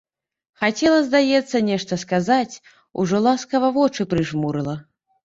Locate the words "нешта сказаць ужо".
1.67-3.21